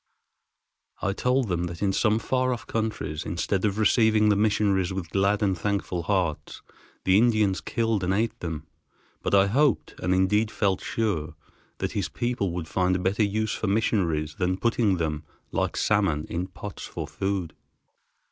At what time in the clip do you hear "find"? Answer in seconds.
12.67-12.95